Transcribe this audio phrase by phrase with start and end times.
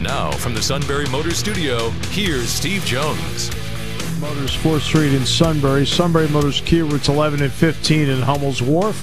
[0.00, 3.50] Now, from the Sunbury Motor Studio, here's Steve Jones.
[4.20, 9.02] Motors 4th Street in Sunbury, Sunbury Motors Kia routes 11 and 15 in Hummel's Wharf.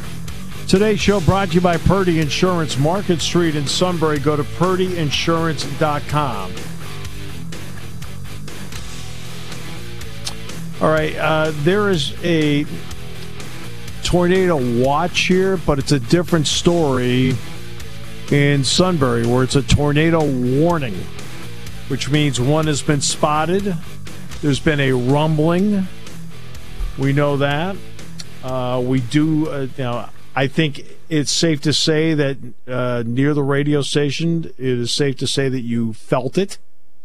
[0.68, 4.20] Today's show brought to you by Purdy Insurance, Market Street in Sunbury.
[4.20, 6.54] Go to purdyinsurance.com.
[10.82, 12.66] All right, uh, there is a
[14.04, 17.36] tornado watch here, but it's a different story
[18.32, 20.96] in Sunbury where it's a tornado warning,
[21.88, 23.76] which means one has been spotted.
[24.42, 25.88] There's been a rumbling.
[26.98, 27.76] We know that.
[28.44, 33.34] Uh, we do, uh, you know, I think it's safe to say that uh, near
[33.34, 36.58] the radio station, it is safe to say that you felt it.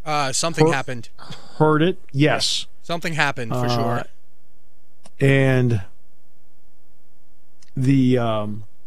[0.04, 1.10] Uh, something Her- happened.
[1.58, 2.66] Heard it, yes.
[2.82, 4.04] Something happened for Uh, sure.
[5.20, 5.82] and
[7.76, 8.77] the um, uh,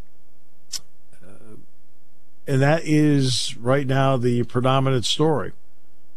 [2.48, 5.52] and that is right now the predominant story.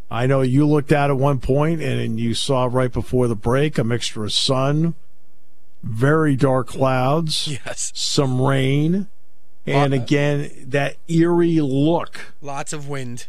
[0.09, 3.77] I know you looked at at one point and you saw right before the break
[3.77, 4.93] a mixture of sun,
[5.83, 7.91] very dark clouds, Yes.
[7.95, 9.07] some rain,
[9.65, 12.33] and Uh, again that eerie look.
[12.41, 13.27] Lots of wind.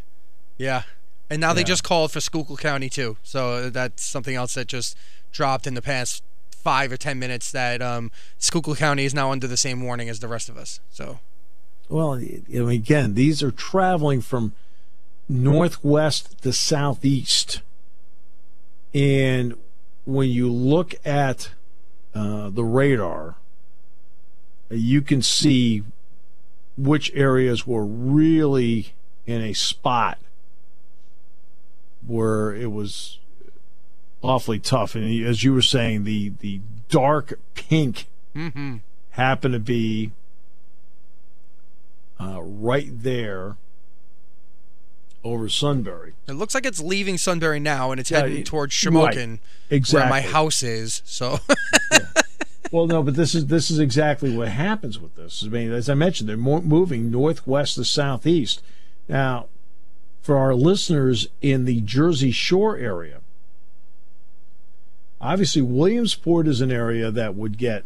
[0.58, 0.82] Yeah.
[1.28, 3.16] And now they just called for Schuylkill County too.
[3.22, 4.96] So that's something else that just
[5.32, 7.50] dropped in the past five or ten minutes.
[7.50, 10.78] That um, Schuylkill County is now under the same warning as the rest of us.
[10.90, 11.18] So
[11.88, 14.52] Well, again, these are traveling from
[15.28, 17.60] northwest to southeast.
[18.92, 19.54] And
[20.04, 21.50] when you look at
[22.14, 23.36] uh, the radar,
[24.70, 25.84] you can see
[26.76, 28.94] which areas were really
[29.26, 30.18] in a spot
[32.06, 33.18] where it was
[34.22, 34.94] awfully tough.
[34.94, 38.76] And as you were saying, the, the dark pink hmm
[39.10, 40.12] happened to be
[42.20, 43.56] uh, right there
[45.24, 46.12] over Sunbury.
[46.28, 49.40] it looks like it's leaving Sunbury now, and it's Yeah, heading it- towards right.
[49.70, 50.00] Exactly.
[50.00, 51.02] where my house is.
[51.04, 51.38] So
[52.72, 55.42] Well, no, but this is this is exactly what happens with this.
[55.44, 58.60] I mean, as I mentioned, they're moving northwest to southeast.
[59.08, 59.46] Now,
[60.20, 63.20] for our listeners in the Jersey Shore area,
[65.20, 67.84] obviously Williamsport is an area that would get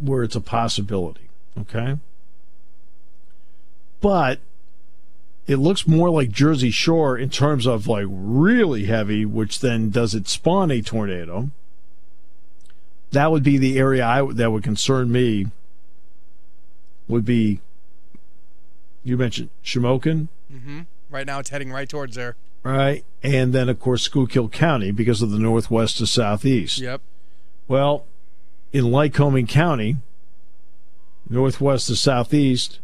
[0.00, 1.28] where it's a possibility.
[1.58, 1.96] Okay,
[4.00, 4.38] but
[5.46, 10.14] it looks more like Jersey Shore in terms of like really heavy, which then does
[10.14, 11.50] it spawn a tornado?
[13.12, 15.46] That would be the area I that would concern me.
[17.08, 17.60] Would be
[19.02, 22.36] you mentioned Shamokin, hmm right now it's heading right towards there.
[22.62, 26.78] right, and then of course Schuylkill County because of the northwest to southeast.
[26.78, 27.00] Yep.
[27.66, 28.06] Well,
[28.72, 29.96] in Lycoming County,
[31.28, 32.78] northwest to southeast,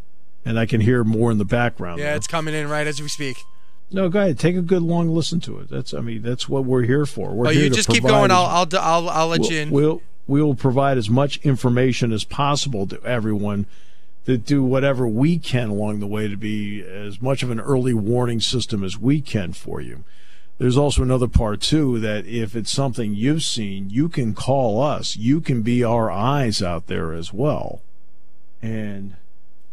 [0.47, 1.99] and I can hear more in the background.
[1.99, 2.15] Yeah, there.
[2.15, 3.43] it's coming in right as we speak.
[3.91, 5.69] no, go ahead, take a good long listen to it.
[5.69, 7.31] That's I mean that's what we're here for.
[7.31, 8.31] We're Oh, here you to just keep going.
[8.31, 9.69] I'll I'll I'll, I'll let you in.
[9.69, 13.65] We'll, we will provide as much information as possible to everyone
[14.25, 17.93] to do whatever we can along the way to be as much of an early
[17.93, 20.03] warning system as we can for you.
[20.57, 25.15] There's also another part too that if it's something you've seen, you can call us.
[25.15, 27.81] You can be our eyes out there as well.
[28.61, 29.15] And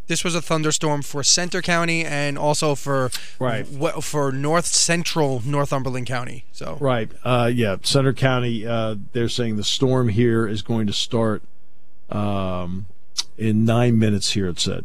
[0.07, 3.67] This was a thunderstorm for Centre County and also for Right.
[3.67, 6.45] wh- for North Central Northumberland County.
[6.53, 7.11] So Right.
[7.25, 7.77] Uh, yeah.
[7.83, 11.43] Centre County, uh, they're saying the storm here is going to start
[12.11, 12.85] um,
[13.39, 14.85] in nine minutes here, it said.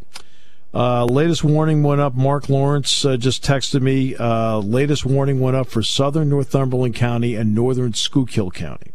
[0.74, 2.16] Uh, latest warning went up.
[2.16, 4.16] Mark Lawrence uh, just texted me.
[4.16, 8.92] Uh, latest warning went up for southern Northumberland County and northern Schuylkill County.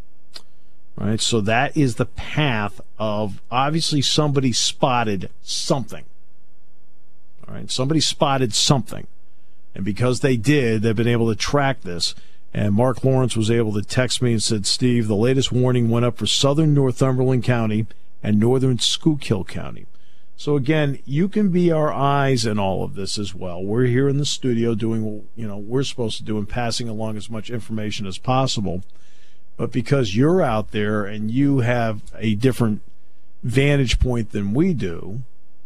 [0.96, 1.20] Right.
[1.20, 6.04] So that is the path of obviously somebody spotted something.
[7.54, 7.70] Right.
[7.70, 9.06] Somebody spotted something.
[9.76, 12.14] And because they did, they've been able to track this.
[12.52, 16.04] And Mark Lawrence was able to text me and said, Steve, the latest warning went
[16.04, 17.86] up for southern Northumberland County
[18.24, 19.86] and northern Schuylkill County.
[20.36, 23.62] So again, you can be our eyes in all of this as well.
[23.62, 26.88] We're here in the studio doing what you know we're supposed to do and passing
[26.88, 28.82] along as much information as possible.
[29.56, 32.82] But because you're out there and you have a different
[33.44, 35.22] vantage point than we do,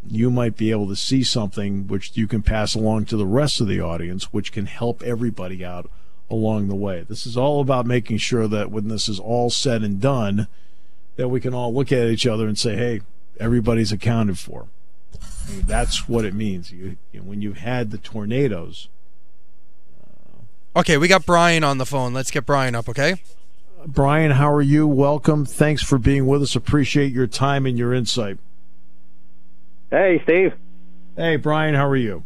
[0.07, 3.61] you might be able to see something which you can pass along to the rest
[3.61, 5.91] of the audience, which can help everybody out
[6.31, 7.05] along the way.
[7.09, 10.47] This is all about making sure that when this is all said and done,
[11.17, 13.01] that we can all look at each other and say, "Hey,
[13.41, 14.67] everybody's accounted for."
[15.21, 16.71] I mean, that's what it means.
[16.71, 18.89] You, you know, when you've had the tornadoes.
[20.03, 22.13] Uh, okay, we got Brian on the phone.
[22.13, 23.23] Let's get Brian up, okay?
[23.87, 24.87] Brian, how are you?
[24.87, 25.45] Welcome.
[25.45, 26.55] Thanks for being with us.
[26.55, 28.39] Appreciate your time and your insight.
[29.91, 30.53] Hey, Steve.
[31.17, 32.25] Hey, Brian, how are you?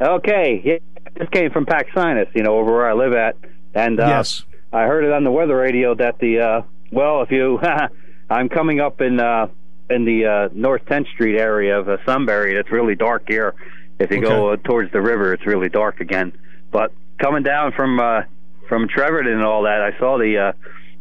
[0.00, 0.78] Okay, yeah,
[1.18, 3.36] just came from Paxinos, you know, over where I live at,
[3.74, 4.42] and uh, yes,
[4.72, 6.62] I heard it on the weather radio that the uh,
[6.92, 7.58] well, if you,
[8.30, 9.48] I'm coming up in uh,
[9.88, 12.56] in the uh, North 10th Street area of uh, Sunbury.
[12.56, 13.54] It's really dark here.
[13.98, 14.26] If you Okay.
[14.26, 16.32] go uh, towards the river, it's really dark again.
[16.70, 18.22] But coming down from uh,
[18.68, 20.52] from Trevorton and all that, I saw the uh,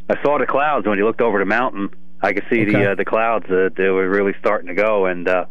[0.09, 1.89] I saw the clouds when you looked over the mountain.
[2.25, 2.71] I could see Okay.
[2.71, 3.45] the uh, the clouds.
[3.49, 5.45] Uh, they were really starting to go, and uh,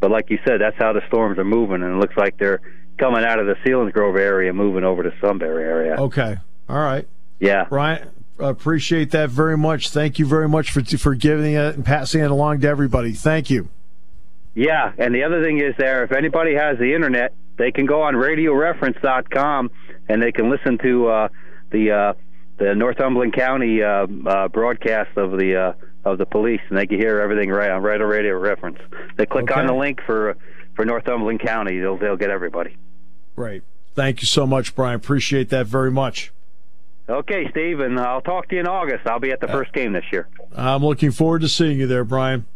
[0.00, 2.60] but like you said, that's how the storms are moving, and it looks like they're
[2.98, 5.94] coming out of the Selinsgrove area, moving over to Sunbury area.
[5.96, 6.36] Okay.
[6.68, 7.06] All right.
[7.38, 7.64] Yeah.
[7.68, 8.08] Brian,
[8.40, 9.90] appreciate that very much.
[9.90, 13.12] Thank you very much for for giving it and passing it along to everybody.
[13.12, 13.68] Thank you.
[14.54, 18.02] Yeah, and the other thing is there, if anybody has the internet, they can go
[18.02, 19.70] on radioreference.com
[20.08, 21.28] and they can listen to uh,
[21.70, 22.12] the uh,
[22.58, 25.72] the Northumberland County uh, uh, broadcast of the uh,
[26.12, 28.78] of the police, and they can hear everything right on right on Radio Reference.
[29.16, 30.36] They click on the link for
[30.78, 32.76] for Northumberland County, they'll they'll get everybody.
[33.34, 33.64] Right.
[33.96, 34.94] Thank you so much, Brian.
[34.94, 36.32] Appreciate that very much.
[37.08, 39.04] Okay, Steve, and I'll talk to you in August.
[39.04, 40.28] I'll be at the first game this year.
[40.54, 42.46] I'm looking forward to seeing you there, Brian.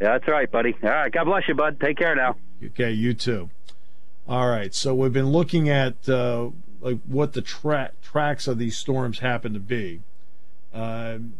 [0.00, 0.76] Yeah, that's right, buddy.
[0.80, 1.80] All right, God bless you, bud.
[1.80, 2.36] Take care now.
[2.64, 3.50] Okay, you too.
[4.28, 6.50] All right, so we've been looking at uh,
[6.80, 10.02] like what the tra- tracks of these storms happen to be.
[10.72, 11.34] Um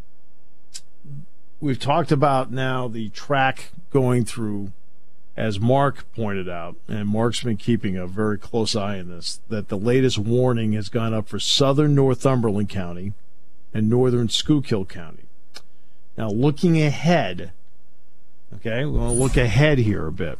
[1.60, 4.72] we've talked about now the track going through,
[5.36, 9.40] as Mark pointed out, and Mark's been keeping a very close eye on this.
[9.48, 13.12] That the latest warning has gone up for southern Northumberland County
[13.72, 15.24] and northern Schuylkill County.
[16.16, 17.52] Now, looking ahead,
[18.56, 20.38] okay, we're going to look ahead here a bit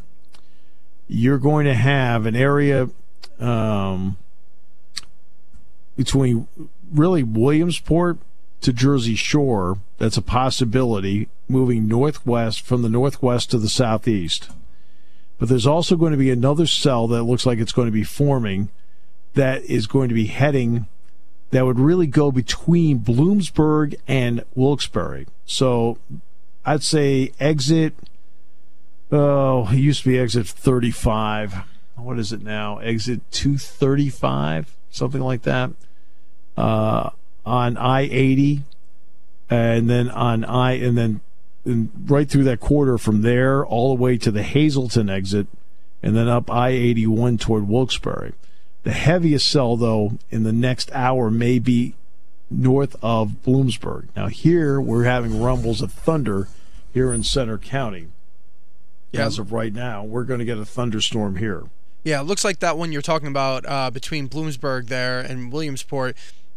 [1.12, 2.88] you're going to have an area
[3.40, 4.16] um,
[5.96, 6.46] between
[6.92, 8.18] really Williamsport
[8.60, 14.50] to Jersey Shore that's a possibility moving northwest from the northwest to the southeast.
[15.38, 18.04] But there's also going to be another cell that looks like it's going to be
[18.04, 18.68] forming
[19.34, 20.86] that is going to be heading
[21.50, 25.26] that would really go between Bloomsburg and Wilkes-Barre.
[25.46, 25.98] So
[26.64, 27.94] I'd say exit
[29.12, 31.54] Oh, it used to be exit 35.
[31.96, 32.78] What is it now?
[32.78, 35.70] Exit 235, something like that.
[36.56, 37.10] Uh,
[37.50, 38.62] on I 80,
[39.50, 41.20] and then on I, and then
[41.64, 45.46] and right through that quarter from there, all the way to the Hazleton exit,
[46.02, 48.32] and then up I 81 toward Wilkes-Barre.
[48.84, 51.94] The heaviest cell, though, in the next hour may be
[52.50, 54.06] north of Bloomsburg.
[54.16, 56.48] Now, here we're having rumbles of thunder
[56.94, 58.06] here in Centre County
[59.12, 59.26] Yeah.
[59.26, 60.02] as of right now.
[60.02, 61.64] We're going to get a thunderstorm here.
[62.04, 66.16] Yeah, it looks like that one you're talking about uh, between Bloomsburg there and Williamsport.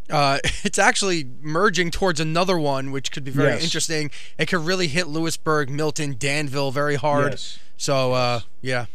[0.10, 3.64] Uh, it's actually merging towards another one, which could be very Yes.
[3.64, 4.12] interesting.
[4.38, 7.32] It could really hit Lewisburg, Milton, Danville very hard.
[7.34, 7.58] Yes.
[7.78, 8.86] So, uh, yeah.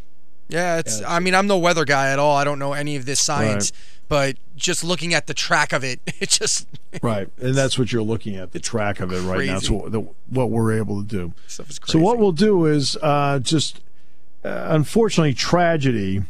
[0.51, 1.03] Yeah, it's.
[1.03, 2.35] I mean, I'm no weather guy at all.
[2.35, 3.81] I don't know any of this science, Right.
[4.09, 6.67] but just looking at the track of it, it just
[7.03, 9.59] Right, and that's what you're looking at the track of it right now.
[9.59, 9.75] Crazy.
[9.75, 10.01] what, the,
[10.31, 11.35] what we're able to do.
[11.49, 11.99] stuff is crazy.
[11.99, 13.81] So what we'll do is uh, just,
[14.43, 16.23] uh, unfortunately, tragedy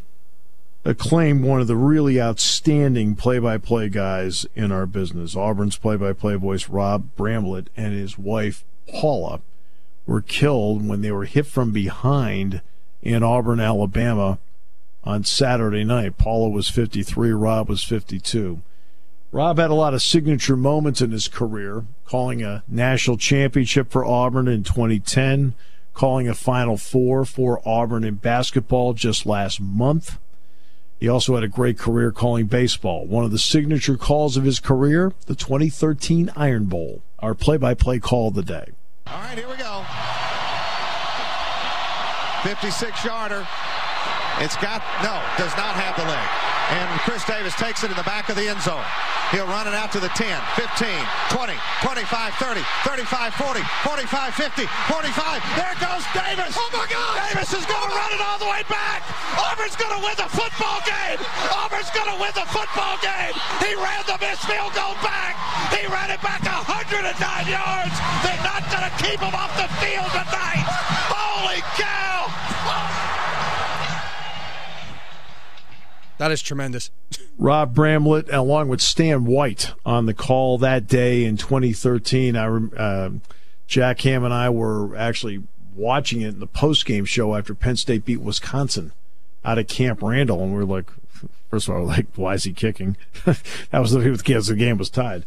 [0.88, 5.36] acclaimed one of the really outstanding play-by-play guys in our business.
[5.36, 9.42] Auburn's play-by-play voice Rod Bramblett and his wife Paula
[10.06, 12.62] were killed when they were hit from behind
[13.02, 14.38] in Auburn, Alabama,
[15.04, 16.16] on Saturday night.
[16.16, 17.32] Paula was 53.
[17.32, 18.62] Rod was 52.
[19.30, 24.06] Rod had a lot of signature moments in his career, calling a national championship for
[24.06, 25.52] Auburn in 2010,
[25.92, 30.18] calling a Final Four for Auburn in basketball just last month.
[30.98, 33.06] He also had a great career calling baseball.
[33.06, 37.74] One of the signature calls of his career, the 2013 Iron Bowl, our play by
[37.74, 38.72] play call of the day.
[39.06, 39.84] All right, here we go.
[42.42, 43.46] 56 yarder.
[44.40, 46.57] It's got, no, does not have the leg.
[46.68, 48.84] And Chris Davis takes it in the back of the end zone.
[49.32, 50.88] He'll run it out to the 10, 15,
[51.32, 55.42] 20, 25, 30, 35, 40, 45, 50, 45.
[55.56, 56.52] There goes Davis.
[56.56, 57.12] Oh my God.
[57.28, 59.00] Davis is going to run it all the way back.
[59.36, 61.20] Auburn's going to win the football game.
[61.56, 63.32] Auburn's going to win the football game.
[63.64, 65.40] He ran the missed field goal back.
[65.72, 67.16] He ran it back 109
[67.48, 67.96] yards.
[68.24, 70.68] They're not going to keep him off the field tonight.
[71.08, 72.27] Holy cow.
[76.18, 76.90] That is tremendous.
[77.38, 82.36] Rod Bramblett, along with Stan White, on the call that day in 2013.
[82.36, 83.10] I, uh,
[83.66, 85.44] Jack Ham and I were actually
[85.74, 88.92] watching it in the post game show after Penn State beat Wisconsin
[89.44, 90.90] out of Camp Randall, and we are like,
[91.50, 92.96] first of all, like, why is he kicking?
[93.24, 95.24] that was the, the game was tied.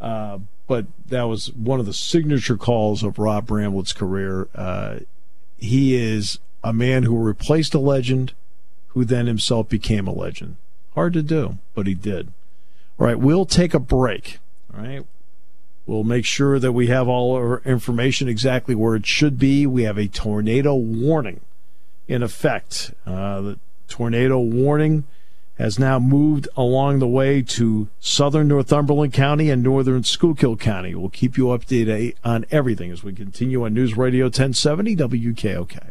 [0.00, 4.48] Uh, but that was one of the signature calls of Rod Bramblett's career.
[4.54, 5.00] Uh,
[5.56, 8.34] he is a man who replaced a legend,
[8.94, 10.56] who then himself became a legend.
[10.94, 12.32] Hard to do, but he did.
[12.98, 14.38] All right, we'll take a break.
[14.72, 15.04] All right.
[15.86, 19.66] We'll make sure that we have all our information exactly where it should be.
[19.66, 21.40] We have a tornado warning
[22.08, 22.94] in effect.
[23.04, 25.04] Uh, the tornado warning
[25.58, 30.94] has now moved along the way to southern Northumberland County and northern Schuylkill County.
[30.94, 35.90] We'll keep you updated on everything as we continue on News Radio 1070 WKOK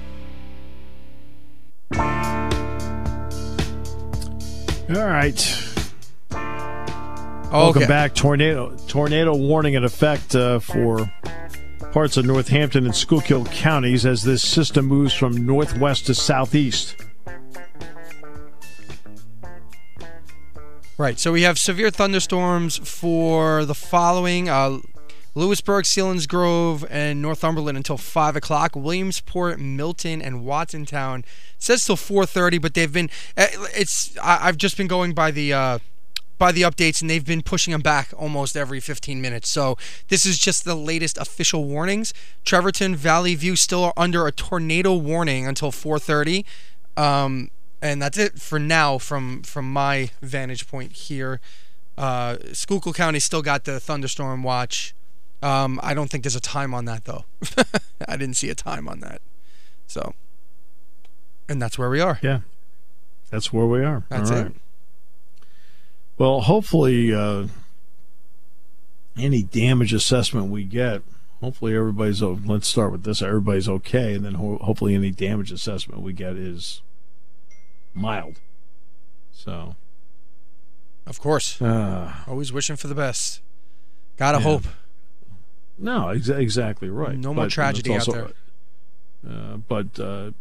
[4.89, 5.57] All right.
[7.51, 8.15] Welcome back.
[8.15, 11.11] Tornado tornado warning in effect uh, for
[11.91, 16.95] parts of Northampton and Schuylkill counties as this system moves from northwest to southeast.
[20.97, 21.19] Right.
[21.19, 24.79] So we have severe thunderstorms for the following uh,
[25.33, 28.75] Lewisburg, Selinsgrove, and Northumberland until 5 o'clock.
[28.75, 31.23] Williamsport, Milton, and Watsontown
[31.57, 33.09] says till 4:30, but they've been.
[33.37, 34.17] Eh, it's.
[34.21, 35.53] I've just been going by the.
[35.53, 35.79] Uh,
[36.37, 39.47] by the updates, and they've been pushing them back almost every 15 minutes.
[39.47, 42.15] So this is just the latest official warnings.
[42.43, 46.43] Trevorton, Valley View still are under a tornado warning until 4:30,
[46.97, 51.39] um, and that's it for now from from my vantage point here.
[51.95, 54.95] Uh, Schuylkill County still got the thunderstorm watch
[55.41, 57.25] um, I don't think there's a time on that though.
[58.07, 59.21] I didn't see a time on that.
[59.87, 60.13] So,
[61.49, 62.19] and that's where we are.
[62.21, 62.41] Yeah,
[63.29, 64.03] that's where we are.
[64.09, 64.53] That's it.
[66.17, 67.47] Well, hopefully, uh,
[69.17, 71.01] any damage assessment we get,
[71.41, 72.21] hopefully everybody's.
[72.21, 73.21] Let's start with this.
[73.21, 76.81] Everybody's okay, and then ho- hopefully any damage assessment we get is
[77.93, 78.39] mild.
[79.31, 79.75] So,
[81.07, 83.41] of course, uh, always wishing for the best.
[84.17, 84.43] Gotta yeah.
[84.43, 84.65] hope.
[85.81, 87.17] No, ex- exactly right.
[87.17, 88.33] No more but, tragedy also, out
[89.23, 89.33] there.
[89.33, 90.31] Uh, but uh,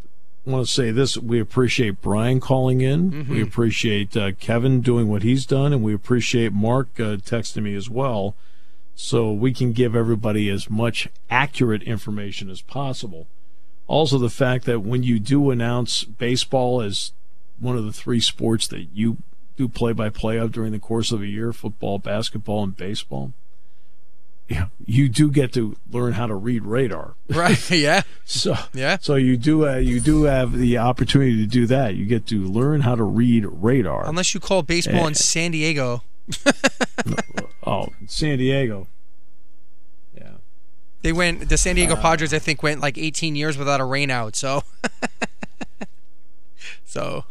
[0.46, 3.10] I want to say this: we appreciate Brian calling in.
[3.10, 3.32] Mm-hmm.
[3.32, 7.74] We appreciate uh, Kevin doing what he's done, and we appreciate Mark uh, texting me
[7.74, 8.34] as well,
[8.94, 13.26] so we can give everybody as much accurate information as possible.
[13.86, 17.12] Also, the fact that when you do announce baseball as
[17.58, 19.18] one of the three sports that you
[19.56, 23.32] do play by play of during the course of a year football, basketball, and baseball
[24.86, 27.14] you do get to learn how to read radar.
[27.30, 27.70] Right.
[27.70, 28.02] Yeah.
[28.24, 28.98] so yeah.
[29.00, 31.94] So you do uh, you do have the opportunity to do that.
[31.94, 34.06] You get to learn how to read radar.
[34.06, 36.02] Unless you call baseball in San Diego.
[37.66, 38.88] oh, San Diego.
[40.16, 40.32] Yeah.
[41.02, 41.48] They went.
[41.48, 44.34] The San Diego uh, Padres, I think, went like 18 years without a rainout.
[44.34, 44.64] So.
[46.84, 47.24] so.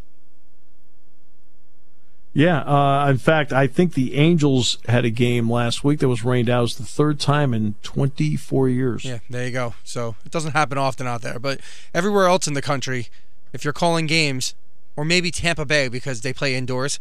[2.33, 6.23] Yeah, uh, in fact, I think the Angels had a game last week that was
[6.23, 6.59] rained out.
[6.59, 9.03] It was the third time in 24 years.
[9.03, 9.73] Yeah, there you go.
[9.83, 11.59] So it doesn't happen often out there, but
[11.93, 13.09] everywhere else in the country,
[13.51, 14.53] if you're calling games,
[14.95, 16.99] or maybe Tampa Bay because they play indoors,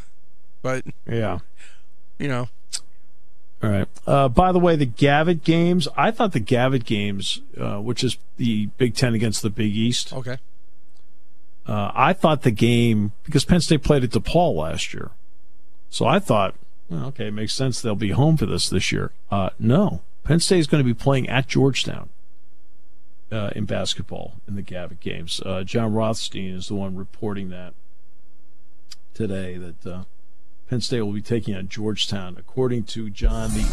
[0.62, 1.38] but yeah,
[2.18, 2.48] you know.
[3.62, 3.88] All right.
[4.06, 5.86] Uh, by the way, the Gavitt games.
[5.96, 10.12] I thought the Gavitt games, uh, which is the Big Ten against the Big East.
[10.14, 10.38] Okay.
[11.66, 15.10] Uh, I thought the game because Penn State played at DePaul last year,
[15.88, 16.54] so I thought,
[16.88, 19.12] well, okay, it makes sense they'll be home for this this year.
[19.30, 22.08] Uh, no, Penn State is going to be playing at Georgetown
[23.30, 25.40] uh, in basketball in the Gavitt games.
[25.44, 27.74] Uh, Jon Rothstein is the one reporting that
[29.14, 30.04] today that uh,
[30.68, 32.36] Penn State will be taking on Georgetown.
[32.38, 33.72] According to John, the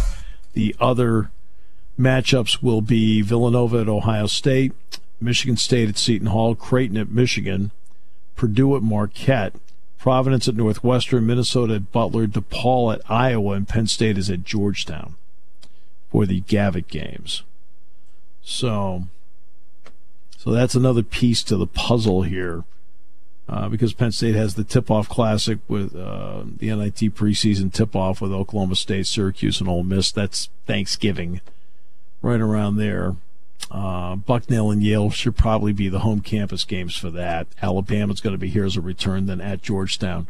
[0.53, 1.31] the other
[1.99, 4.73] matchups will be Villanova at Ohio State,
[5.19, 7.71] Michigan State at Seton Hall, Creighton at Michigan,
[8.35, 9.53] Purdue at Marquette,
[9.97, 15.15] Providence at Northwestern, Minnesota at Butler, DePaul at Iowa, and Penn State is at Georgetown
[16.11, 17.43] for the Gavitt games.
[18.43, 19.03] So,
[20.37, 22.63] so that's another piece to the puzzle here.
[23.49, 28.33] Uh, because Penn State has the tip-off classic with uh, the NIT preseason tip-off with
[28.33, 30.11] Oklahoma State, Syracuse, and Ole Miss.
[30.11, 31.39] That's Thanksgiving,
[32.21, 33.15] right around there.
[33.69, 37.47] Uh, Bucknell and Yale should probably be the home campus games for that.
[37.61, 40.27] Alabama's going to be here as a return, then at Georgetown.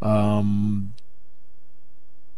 [0.00, 0.94] Um,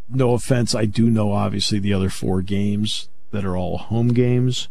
[0.09, 4.69] no offense, I do know obviously the other four games that are all home games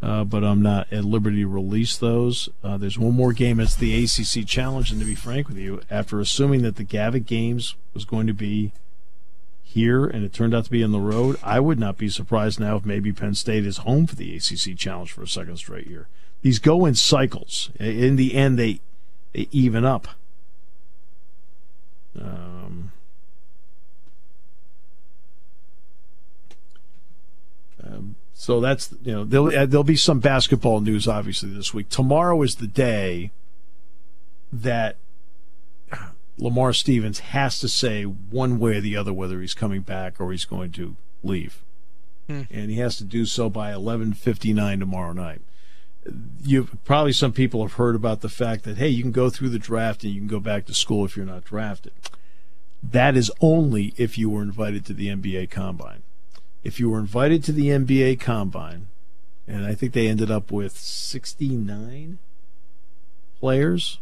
[0.00, 2.48] uh, but I'm not at liberty to release those.
[2.62, 3.58] Uh, there's one more game.
[3.58, 7.26] It's the ACC Challenge, and to be frank with you, after assuming that the Gavitt
[7.26, 8.72] games was going to be
[9.78, 12.58] here and it turned out to be on the road, I would not be surprised
[12.58, 15.86] now if maybe Penn State is home for the ACC Challenge for a second straight
[15.86, 16.08] year.
[16.42, 17.70] These go in cycles.
[17.78, 18.80] In the end, they,
[19.32, 20.08] they even up.
[22.20, 22.92] Um,
[27.84, 31.88] um, so that's you know there'll uh, there'll be some basketball news obviously this week.
[31.88, 33.30] Tomorrow is the day
[34.52, 34.96] that
[36.38, 40.30] Lamar Stevens has to say one way or the other whether he's coming back or
[40.30, 41.62] he's going to leave,
[42.26, 42.42] hmm.
[42.50, 45.42] and he has to do so by 11:59 tomorrow night.
[46.42, 49.50] You probably some people have heard about the fact that hey, you can go through
[49.50, 51.92] the draft and you can go back to school if you're not drafted.
[52.82, 56.02] That is only if you were invited to the NBA Combine
[56.68, 58.88] if you were invited to the NBA Combine,
[59.46, 62.18] and I think they ended up with 69
[63.40, 63.98] players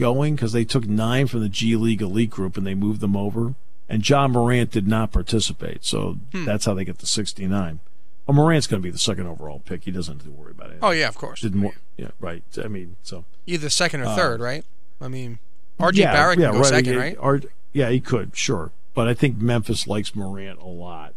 [0.00, 3.16] going because they took nine from the G League Elite Group and they moved them
[3.16, 3.54] over.
[3.88, 6.44] And Ja Morant did not participate, so hmm.
[6.44, 7.80] that's how they get the 69.
[8.26, 9.84] Well, Morant's going to be the second overall pick.
[9.84, 10.78] He doesn't have to worry about it.
[10.80, 11.40] Oh yeah, of course.
[11.40, 12.44] Didn't more, yeah, right.
[12.62, 14.64] I mean, so either second or uh, third, right?
[15.00, 15.40] I mean,
[15.78, 16.66] RJ yeah, Barrett can yeah, go right.
[16.66, 17.16] second, right?
[17.18, 17.40] R,
[17.72, 18.70] yeah, he could, sure.
[18.94, 21.14] But I think Memphis likes Morant a lot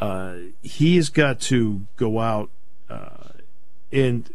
[0.00, 2.50] uh, he's got to go out
[2.90, 3.28] uh,
[3.92, 4.32] and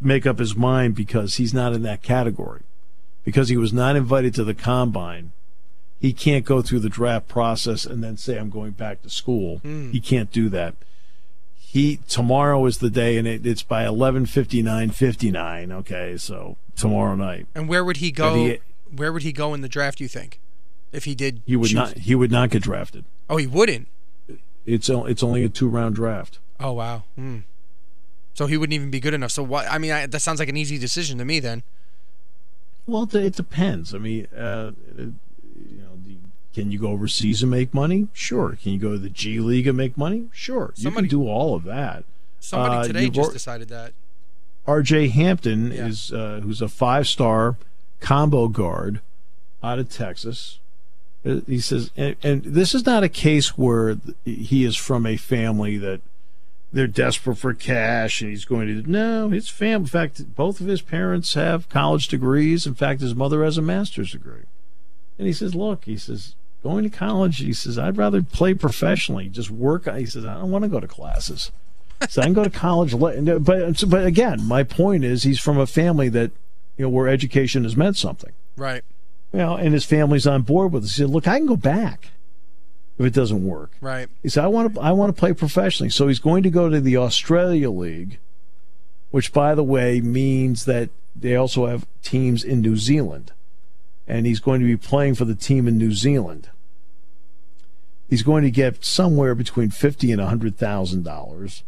[0.00, 2.62] make up his mind because he's not in that category.
[3.24, 5.32] Because he was not invited to the combine,
[6.00, 9.60] he can't go through the draft process and then say, I'm going back to school.
[9.62, 9.92] Mm.
[9.92, 10.74] He can't do that.
[11.58, 15.70] He tomorrow is the day, and it, it's by eleven fifty nine fifty nine.
[15.70, 17.46] Okay, so tomorrow night.
[17.54, 18.34] And where would he go?
[18.34, 18.58] He,
[18.92, 20.00] where would he go in the draft?
[20.00, 20.40] You think,
[20.90, 21.42] if he did?
[21.46, 21.74] He would choose?
[21.74, 21.98] not.
[21.98, 23.04] He would not get drafted.
[23.28, 23.86] Oh, he wouldn't.
[24.66, 26.40] It's it's only a two round draft.
[26.58, 27.04] Oh wow.
[27.16, 27.44] Mm.
[28.34, 29.32] So he wouldn't even be good enough.
[29.32, 29.66] So what?
[29.70, 31.62] I mean, I, that sounds like an easy decision to me then.
[32.86, 33.94] Well, it, depends.
[33.94, 35.14] I mean, uh, you
[35.78, 36.16] know, the,
[36.54, 38.08] can you go overseas and make money?
[38.12, 38.58] Sure.
[38.60, 40.28] Can you go to the G League and make money?
[40.32, 40.72] Sure.
[40.74, 42.04] Somebody, you can do all of that.
[42.40, 43.92] Somebody uh, today just decided that.
[44.66, 45.08] R.J.
[45.08, 45.86] Hampton yeah.
[45.86, 47.56] is uh, who's a five star
[48.00, 49.00] combo guard
[49.62, 50.58] out of Texas.
[51.22, 55.76] He says, and, and, this is not a case where he is from a family
[55.76, 56.00] that
[56.72, 58.90] they're desperate for cash and he's going to.
[58.90, 59.84] No, his family.
[59.84, 62.66] In fact, both of his parents have college degrees.
[62.66, 64.44] In fact, his mother has a master's degree.
[65.18, 69.28] And he says, look, he says, going to college, he says, I'd rather play professionally,
[69.28, 69.92] just work.
[69.94, 71.50] He says, I don't want to go to classes.
[72.08, 72.98] so I can go to college.
[72.98, 76.30] But, but again, my point is he's from a family that,
[76.76, 78.32] you know, where education has meant something.
[78.56, 78.84] Right.
[79.32, 80.86] Well, and his family's on board with it.
[80.88, 82.08] He said, "Look, I can go back
[83.00, 84.08] if it doesn't work." Right.
[84.22, 84.80] He said, "I want to.
[84.80, 88.18] I want to play professionally." So he's going to go to the Australia League,
[89.10, 93.32] which, by the way, means that they also have teams in New Zealand,
[94.06, 96.50] and he's going to be playing for the team in New Zealand.
[98.08, 101.64] He's going to get somewhere between fifty and hundred thousand dollars.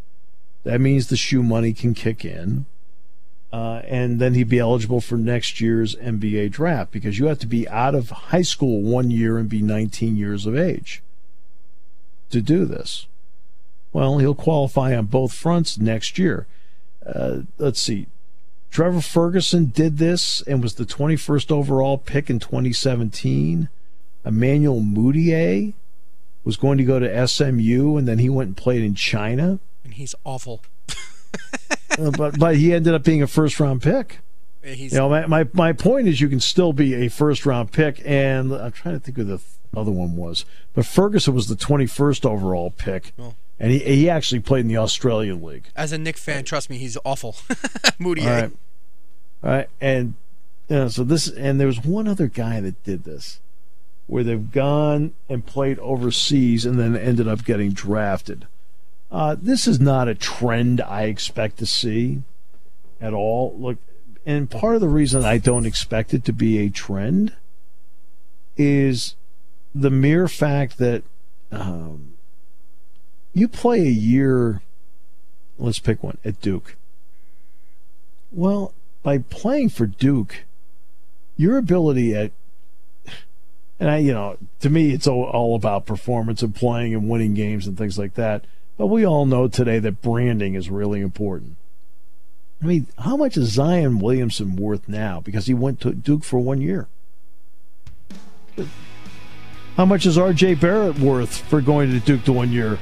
[0.63, 2.65] That means the shoe money can kick in
[3.53, 7.47] uh, and then he'd be eligible for next year's NBA draft because you have to
[7.47, 11.03] be out of high school one year and be 19 years of age
[12.33, 13.07] to do this.
[13.93, 16.47] Well, he'll qualify on both fronts next year.
[17.05, 18.07] Uh, let's see.
[18.71, 23.69] Trevor Ferguson did this and was the 21st overall pick in 2017.
[24.25, 25.73] Emmanuel Mudiay
[26.43, 29.59] was going to go to SMU and then he went and played in China.
[29.83, 30.61] And he's awful.
[31.99, 34.17] Uh, but but he ended up being a first round pick.
[34.63, 37.71] He's, you know, my, my, my point is you can still be a first round
[37.71, 39.39] pick, and I'm trying to think of the
[39.75, 43.13] other one was, but Ferguson was the 21st overall pick.
[43.59, 45.65] And he, he actually played in the Australian League.
[45.75, 47.35] As a Knick fan, trust me, he's awful.
[47.99, 48.21] Moody.
[48.23, 48.51] All right.
[49.43, 49.69] All right.
[49.79, 50.15] And
[50.69, 53.39] you know, so this, and there was one other guy that did this.
[54.07, 58.47] where they've gone and played overseas and then ended up getting drafted.
[59.11, 62.23] Uh, this is not a trend I expect to see
[62.99, 63.55] at all.
[63.57, 63.77] Look,
[64.25, 67.33] and part of the reason I don't expect it to be a trend
[68.57, 69.15] is
[69.73, 71.03] the mere fact that
[71.51, 72.13] um,
[73.33, 74.61] you play a year,
[75.57, 76.75] let's pick one, at Duke.
[78.31, 80.45] Well, by playing for Duke,
[81.37, 82.31] your ability at
[83.79, 87.33] and I, you know, to me, it's all, all about performance and playing and winning
[87.33, 88.45] games and things like that.
[88.77, 91.57] But we all know today that branding is really important.
[92.61, 95.19] I mean, how much is Zion Williamson worth now?
[95.19, 96.87] Because he went to Duke for one year.
[99.75, 100.55] How much is R.J.
[100.55, 102.77] Barrett worth for going to Duke to one year?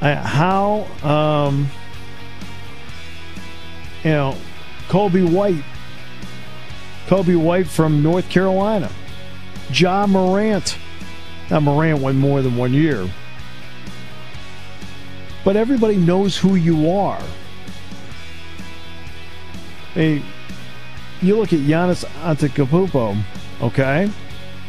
[0.00, 1.68] How, um,
[4.02, 4.36] you know,
[4.88, 5.62] Coby White,
[7.06, 8.90] Coby White from North Carolina,
[9.72, 10.76] Ja Morant.
[11.48, 13.08] Now Morant went more than one year,
[15.44, 17.22] but everybody knows who you are.
[19.94, 20.22] Hey,
[21.20, 23.22] you look at Giannis Antetokounmpo,
[23.60, 24.10] okay,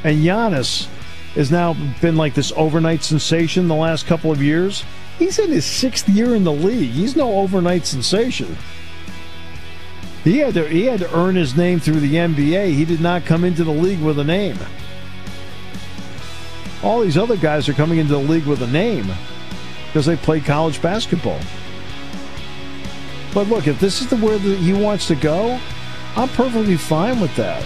[0.03, 0.87] and Giannis
[1.35, 4.83] has now been like this overnight sensation the last couple of years.
[5.17, 6.91] He's in his sixth year in the league.
[6.91, 8.57] He's no overnight sensation.
[10.23, 12.73] He had to he had to earn his name through the NBA.
[12.73, 14.57] He did not come into the league with a name.
[16.81, 19.11] All these other guys are coming into the league with a name
[19.87, 21.39] because they played college basketball.
[23.33, 25.59] But look, if this is the where he wants to go,
[26.15, 27.65] I'm perfectly fine with that.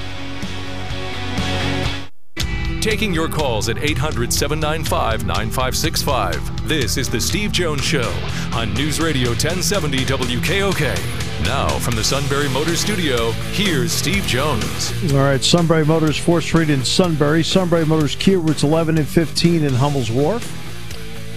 [2.82, 6.68] Taking your calls at 800 795 9565.
[6.68, 8.13] This is The Steve Jones Show
[8.54, 11.44] on News Radio 1070 WKOK.
[11.44, 14.94] Now, from the Sunbury Motors Studio, here's Steve Jones.
[15.12, 17.44] All right, Sunbury Motors, 4th Street in Sunbury.
[17.44, 20.46] Sunbury Motors Kia, routes 11 and 15 in Hummel's Wharf.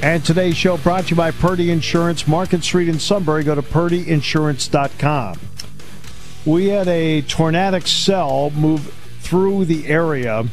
[0.03, 3.44] And today's show brought to you by Purdy Insurance, Market Street in Sunbury.
[3.44, 5.38] Go to purdyinsurance.com.
[6.44, 10.46] We had a tornadic cell move through the area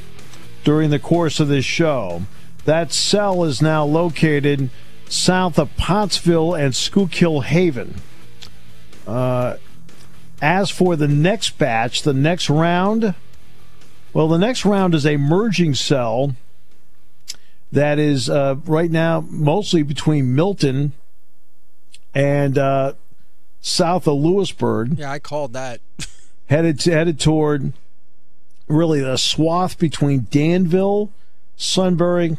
[0.68, 2.24] during the course of this show.
[2.66, 4.70] That cell is now located
[5.08, 8.02] south of Pottsville and Schuylkill Haven.
[9.08, 9.56] Uh,
[10.42, 13.16] as for the next batch, the next round,
[14.12, 16.36] well, the next round is a merging cell
[17.72, 20.92] that is uh, right now mostly between Milton
[22.14, 22.92] and uh,
[23.62, 25.00] south of Lewisburg.
[25.00, 25.80] Yeah, I called that.
[26.48, 27.72] headed to, headed toward
[28.68, 31.12] really the swath between Danville,
[31.56, 32.38] Sunbury,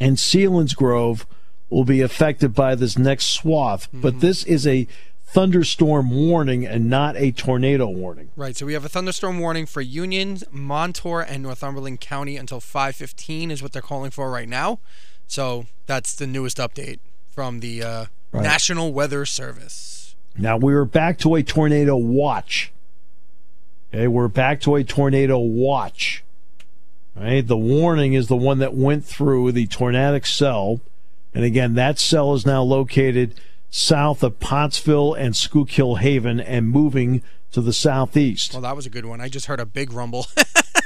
[0.00, 1.24] and Selinsgrove
[1.70, 3.88] will be affected by this next swath.
[3.88, 4.00] Mm-hmm.
[4.00, 4.86] But this is a
[5.24, 8.30] thunderstorm warning and not a tornado warning.
[8.34, 8.56] Right.
[8.56, 13.62] So we have a thunderstorm warning for Union, Montour, and Northumberland County until 5:15 is
[13.62, 14.78] what they're calling for right now.
[15.26, 18.42] So that's the newest update from the uh, right.
[18.42, 20.16] National Weather Service.
[20.36, 22.72] Now we are back to a tornado watch.
[23.92, 26.22] Okay, we're back to a tornado watch.
[27.16, 30.80] Right, the warning is the one that went through the tornadic cell,
[31.34, 33.34] and again, that cell is now located
[33.70, 37.22] south of Pottsville and Schuylkill Haven and moving
[37.52, 38.52] to the southeast.
[38.52, 39.20] Well, that was a good one.
[39.20, 40.26] I just heard a big rumble.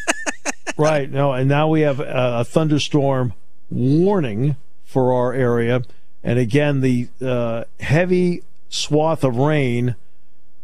[0.76, 1.10] right.
[1.10, 3.34] No, and now we have a, a, thunderstorm
[3.68, 5.82] warning for our area,
[6.22, 9.96] and again, the uh, heavy swath of rain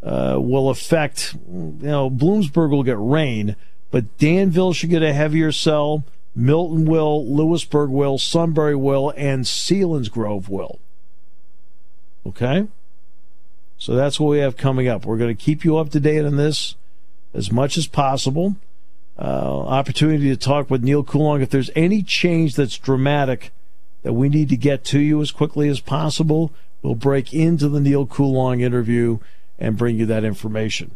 [0.03, 1.35] uh, will affect.
[1.47, 3.57] You know, Bloomsburg will get rain,
[3.91, 6.05] but Danville should get a heavier cell.
[6.35, 10.79] Milton will, Lewisburg will, Sunbury will, and Selinsgrove will.
[12.25, 12.69] Okay?
[13.79, 15.05] So that's what we have coming up.
[15.05, 16.75] We're going to keep you up to date on this
[17.35, 18.57] as much as possible.
[19.19, 21.43] Uh, opportunity to talk with Neal Coolong.
[21.43, 23.51] If there's any change that's dramatic
[24.03, 27.81] that we need to get to you as quickly as possible, we'll break into the
[27.81, 29.19] Neal Coolong interview
[29.59, 30.93] and bring you that information.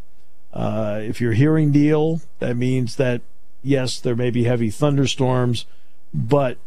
[0.52, 3.22] Uh, if you're hearing Neal, that means that,
[3.62, 5.66] yes, there may be heavy thunderstorms,
[6.12, 6.58] but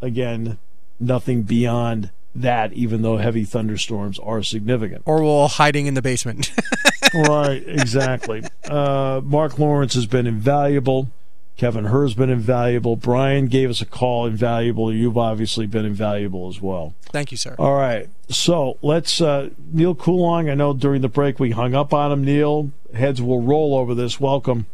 [0.00, 0.58] again,
[1.00, 5.02] nothing beyond that, even though heavy thunderstorms are significant.
[5.06, 6.52] Or we're all hiding in the basement.
[7.14, 8.44] right, exactly.
[8.68, 11.08] Uh, Mark Lawrence has been invaluable.
[11.56, 12.96] Kevin Herr's been invaluable.
[12.96, 14.92] Brian gave us a call, invaluable.
[14.92, 16.94] You've obviously been invaluable as well.
[17.06, 17.56] Thank you, sir.
[17.58, 18.08] All right.
[18.28, 22.24] So let's, uh, Neal Coolong, I know during the break we hung up on him,
[22.24, 22.72] Neal.
[22.94, 24.20] Heads will roll over this.
[24.20, 24.66] Welcome.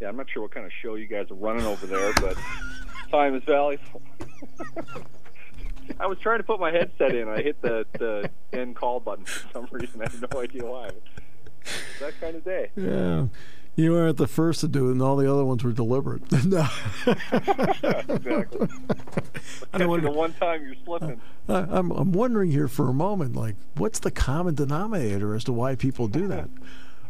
[0.00, 2.36] Yeah, I'm not sure what kind of show you guys are running over there, but
[3.10, 4.02] time is valuable.
[5.98, 7.28] I was trying to put my headset in.
[7.28, 10.00] I hit the, the end call button for some reason.
[10.00, 10.90] I have no idea why.
[11.64, 12.70] It's that kind of day.
[12.76, 13.26] Yeah.
[13.74, 16.30] You weren't the first to do it, and all the other ones were deliberate.
[16.44, 16.68] no.
[17.06, 18.68] exactly.
[19.72, 21.20] I don't the one time you're slipping.
[21.48, 25.52] I, I'm, I'm wondering here for a moment, like, what's the common denominator as to
[25.54, 26.50] why people do that?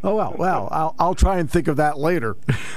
[0.05, 2.37] Oh well, well, I'll I'll try and think of that later.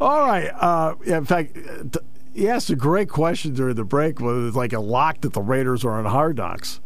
[0.00, 0.48] All right.
[0.48, 2.00] Uh, yeah, in fact, uh,
[2.34, 4.20] he asked a great question during the break.
[4.20, 6.80] Whether it's like a lock that the Raiders are on Hard Knocks.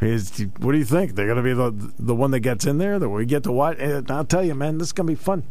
[0.00, 1.14] Is, what do you think?
[1.14, 3.52] They're going to be the the one that gets in there that we get to
[3.52, 3.78] watch.
[3.78, 5.44] And I'll tell you, man, this is going to be fun.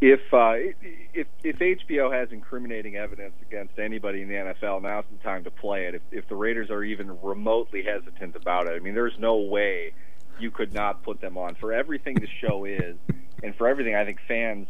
[0.00, 0.54] If uh,
[1.12, 5.50] if if HBO has incriminating evidence against anybody in the NFL, now's the time to
[5.50, 5.96] play it.
[5.96, 9.92] If if the Raiders are even remotely hesitant about it, I mean, there's no way
[10.38, 12.96] you could not put them on for everything the show is,
[13.42, 14.68] and for everything I think fans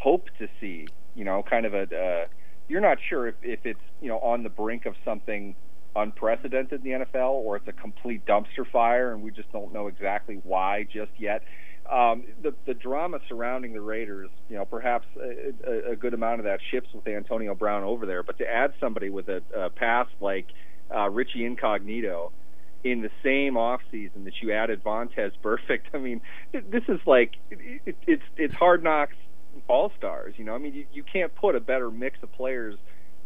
[0.00, 0.88] hope to see.
[1.14, 2.26] You know, kind of a uh,
[2.68, 5.54] you're not sure if if it's you know on the brink of something
[5.96, 9.86] unprecedented in the NFL or it's a complete dumpster fire and we just don't know
[9.86, 11.42] exactly why just yet.
[11.90, 16.46] Um, the the drama surrounding the Raiders, you know, perhaps a, a, good amount of
[16.46, 18.22] that ships with Antonio Brown over there.
[18.22, 20.46] But to add somebody with a, a past like
[20.94, 22.32] uh, Richie Incognito
[22.84, 27.32] in the same off season that you added Vontaze Burfict, I mean, this is like
[27.50, 29.16] it, it's it's hard knocks
[29.68, 30.34] all stars.
[30.38, 32.76] You know, I mean, you, you can't put a better mix of players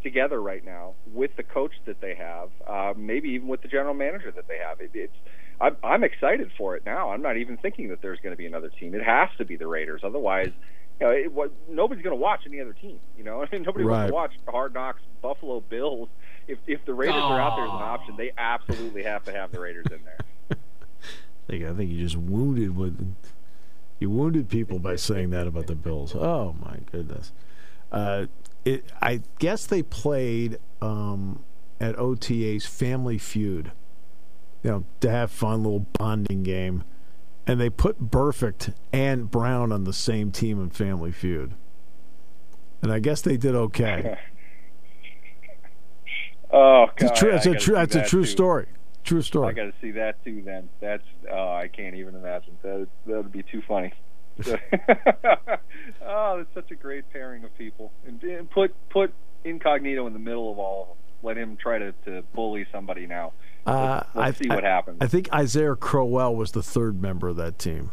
[0.02, 3.94] together right now with the coach that they have, uh, maybe even with the general
[3.94, 4.80] manager that they have.
[4.80, 5.16] It, it's
[5.60, 7.10] I'm, I'm excited for it now.
[7.10, 8.94] I'm not even thinking that there's going to be another team.
[8.94, 10.52] It has to be the Raiders, otherwise.
[11.00, 12.98] You know, it, what, nobody's going to watch any other team.
[13.16, 14.10] You know, nobody right.
[14.10, 16.08] wants to watch Hard Knocks, Buffalo Bills.
[16.46, 19.52] If if the Raiders are out there as an option, they absolutely have to have
[19.52, 20.18] the Raiders in there.
[20.50, 23.14] I think I think you just wounded with
[23.98, 26.14] you wounded people by saying that about the Bills.
[26.14, 27.32] Oh my goodness.
[27.92, 28.26] Uh,
[28.64, 31.44] it, I guess they played um,
[31.80, 33.72] at OTA's Family Feud.
[34.62, 36.82] You know, to have fun little bonding game,
[37.46, 41.54] and they put Burfict and Brown on the same team in Family Feud,
[42.82, 44.18] and I guess they did okay.
[46.52, 46.98] oh God!
[46.98, 47.34] It's a true.
[47.34, 47.74] It's a true.
[47.76, 48.66] That's a true story.
[49.04, 49.48] True story.
[49.48, 50.42] I got to see that too.
[50.44, 52.58] Then that's oh, I can't even imagine.
[52.62, 53.92] That that would be too funny.
[56.06, 59.12] oh, it's such a great pairing of people, and, and put put
[59.44, 60.96] Incognito in the middle of all of them.
[61.20, 63.32] Let him try to, to bully somebody now.
[63.66, 64.98] Uh, let's, let's I, see what I, happens.
[65.00, 67.90] I think Isaiah Crowell was the third member of that team.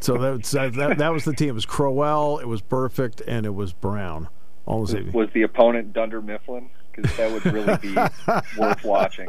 [0.00, 1.50] so that, that that was the team.
[1.50, 4.28] It was Crowell, it was Burfict, and it was Brown.
[4.66, 6.68] All was, was the opponent Dunder Mifflin?
[6.94, 7.94] Because that would really be
[8.60, 9.28] worth watching.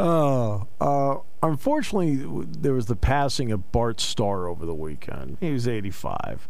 [0.00, 5.36] Oh, uh, unfortunately, there was the passing of Bart Starr over the weekend.
[5.40, 6.48] He was 85.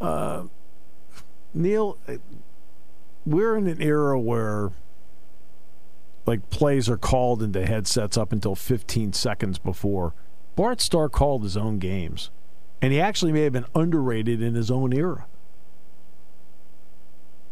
[0.00, 0.44] Uh,
[1.52, 2.14] Neil, uh,
[3.26, 4.72] we're in an era where
[6.24, 10.14] like plays are called into headsets up until 15 seconds before.
[10.54, 12.30] Bart Starr called his own games,
[12.80, 15.26] and he actually may have been underrated in his own era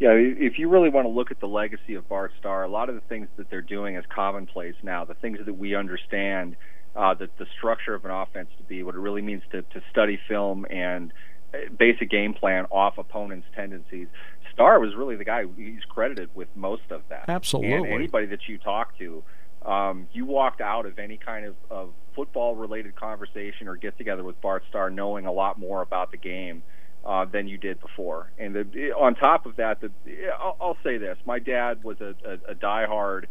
[0.00, 2.88] yeah, if you really want to look at the legacy of Bart Starr, a lot
[2.88, 5.04] of the things that they're doing is commonplace now.
[5.04, 6.56] The things that we understand,
[6.96, 9.82] uh, the, the structure of an offense to be, what it really means to, to
[9.90, 11.12] study film and
[11.52, 14.08] uh, basic game plan off opponents' tendencies.
[14.52, 17.26] Starr was really the guy he's credited with most of that.
[17.28, 17.72] Absolutely.
[17.72, 19.22] And anybody that you talk to,
[19.64, 24.24] um, you walked out of any kind of, of football related conversation or get together
[24.24, 26.64] with Bart Starr knowing a lot more about the game
[27.04, 28.30] uh, than you did before.
[28.38, 29.90] And the, on top of that, the,
[30.38, 33.26] I'll, I'll say this: my dad was a, a, a diehard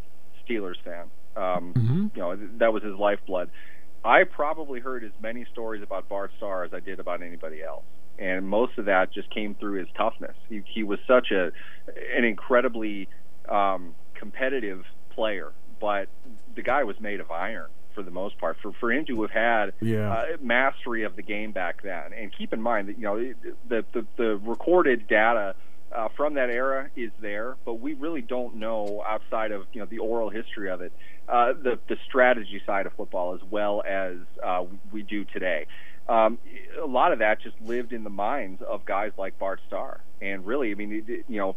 [0.47, 1.05] Steelers fan.
[1.35, 2.07] Um, mm-hmm.
[2.15, 3.49] You know, that was his lifeblood.
[4.05, 7.85] I probably heard as many stories about Bart Starr as I did about anybody else,
[8.19, 10.35] and most of that just came through his toughness.
[10.49, 11.51] He, he was such a
[12.15, 13.07] an incredibly
[13.49, 14.83] um, competitive
[15.15, 16.09] player, but
[16.55, 18.57] the guy was made of iron for the most part.
[18.61, 20.11] For for him to have had yeah.
[20.11, 23.33] uh, mastery of the game back then, and keep in mind that you know
[23.67, 25.55] the the, the recorded data.
[25.95, 29.85] Uh, from that era is there, but we really don't know outside of you know
[29.85, 30.91] the oral history of it,
[31.29, 35.67] uh, the the strategy side of football as well as uh, we do today.
[36.09, 36.39] Um,
[36.81, 40.45] a lot of that just lived in the minds of guys like Bart Starr, and
[40.45, 41.55] really, I mean, it, you know,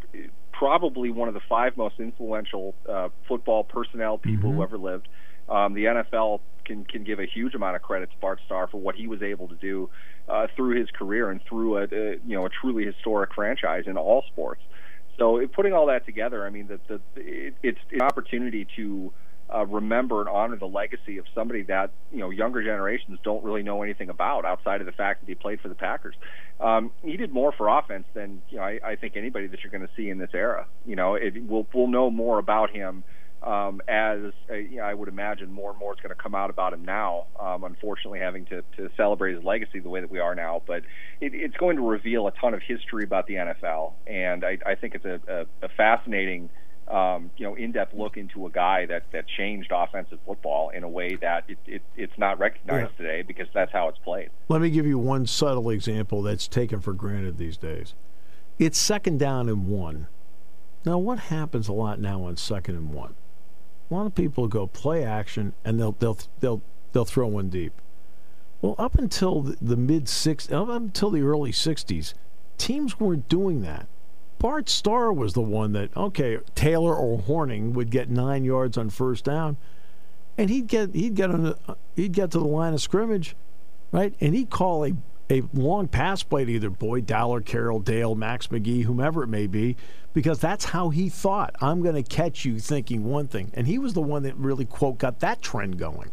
[0.53, 4.59] probably one of the five most influential uh, football personnel people mm-hmm.
[4.59, 5.09] who ever lived.
[5.49, 8.79] Um, the NFL can can give a huge amount of credit to Bart Starr for
[8.79, 9.89] what he was able to do
[10.29, 13.97] uh, through his career and through a, a you know a truly historic franchise in
[13.97, 14.63] all sports.
[15.19, 19.13] So putting all that together, I mean, the, the, it, it's an opportunity to
[19.53, 23.63] uh, remember and honor the legacy of somebody that you know younger generations don't really
[23.63, 26.17] know anything about outside of the fact that he played for the Packers.
[26.59, 29.71] Um, he did more for offense than you know I, I think anybody that you're
[29.71, 30.67] going to see in this era.
[30.85, 33.05] You know, it, we'll we'll know more about him
[33.43, 36.35] Um, as uh, you know, I would imagine, more and more is going to come
[36.35, 37.27] out about him now.
[37.39, 40.83] Um, unfortunately, having to, to celebrate his legacy the way that we are now, but
[41.21, 44.75] it, it's going to reveal a ton of history about the NFL, and I, I
[44.75, 46.51] think it's a, a, a fascinating
[46.89, 50.89] um, you know, in-depth look into a guy that that changed offensive football in a
[50.89, 53.07] way that it, it it's not recognized yeah.
[53.07, 54.31] today because that's how it's played.
[54.49, 57.95] Let me give you one subtle example that's taken for granted these days.
[58.59, 60.07] It's second down and one.
[60.85, 63.15] Now, what happens a lot now on second and one?
[63.91, 67.73] A lot of people go play action and they'll they'll they'll they'll throw one deep.
[68.63, 72.15] Well, up until the, the mid six, up until the early '60s,
[72.59, 73.87] teams weren't doing that.
[74.39, 78.91] Bart Starr was the one that okay, Taylor or Hornung would get nine yards on
[78.91, 79.57] first down,
[80.37, 83.37] and he'd get he'd get on the, he'd get to the line of scrimmage,
[83.93, 84.93] right, and he'd call a
[85.31, 89.47] a long pass play to either Boyd Dowler, Carroll Dale, Max McGee, whomever it may
[89.47, 89.77] be,
[90.13, 91.55] because that's how he thought.
[91.61, 94.65] I'm going to catch you thinking one thing, and he was the one that really
[94.65, 96.11] quote got that trend going.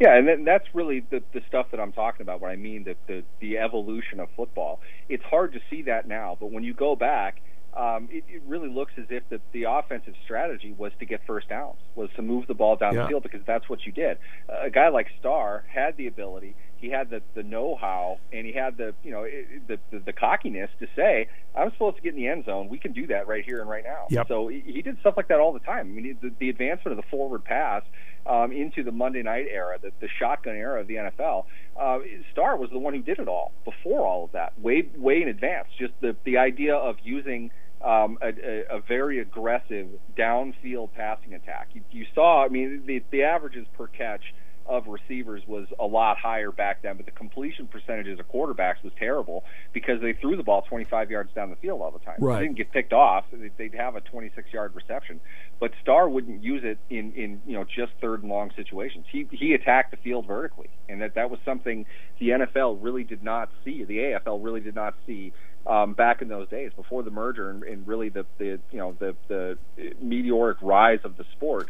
[0.00, 2.40] Yeah, and that's really the, the stuff that I'm talking about.
[2.40, 6.36] When I mean the, the the evolution of football, it's hard to see that now.
[6.38, 7.40] But when you go back,
[7.76, 11.48] um, it, it really looks as if the, the offensive strategy was to get first
[11.48, 13.02] downs, was to move the ball down yeah.
[13.02, 14.18] the field because that's what you did.
[14.48, 18.52] Uh, a guy like Starr had the ability he had the the know-how and he
[18.52, 19.24] had the you know
[19.66, 22.68] the, the, the cockiness to say I'm supposed to get in the end zone.
[22.68, 24.06] We can do that right here and right now.
[24.10, 24.28] Yep.
[24.28, 25.86] So he, he did stuff like that all the time.
[25.86, 27.82] I mean, the, the advancement of the forward pass
[28.26, 31.46] um, into the Monday night era, the, the shotgun era of the NFL.
[31.78, 31.98] Uh,
[32.32, 35.28] Starr was the one who did it all before all of that, way way in
[35.28, 35.68] advance.
[35.78, 37.50] Just the the idea of using
[37.82, 41.68] um, a, a, a very aggressive downfield passing attack.
[41.74, 44.22] You, you saw, I mean, the the averages per catch
[44.68, 48.92] of receivers was a lot higher back then, but the completion percentages of quarterbacks was
[48.98, 52.16] terrible because they threw the ball 25 yards down the field all the time.
[52.18, 52.40] Right.
[52.40, 55.20] They didn't get picked off; they'd have a 26-yard reception.
[55.58, 59.06] But Starr wouldn't use it in in you know just third and long situations.
[59.10, 61.86] He he attacked the field vertically, and that that was something
[62.18, 63.84] the NFL really did not see.
[63.84, 65.32] The AFL really did not see
[65.66, 68.96] um, back in those days before the merger and, and really the the you know
[68.98, 69.58] the the
[70.00, 71.68] meteoric rise of the sport